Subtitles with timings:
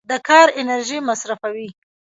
[0.09, 1.69] د کار انرژي مصرفوي.